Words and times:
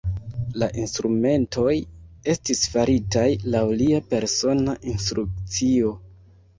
La 0.61 0.69
instrumentoj 0.83 1.75
estis 2.35 2.63
faritaj 2.73 3.29
laŭ 3.57 3.65
lia 3.85 4.03
persona 4.17 4.79
instrukcio. 4.97 5.99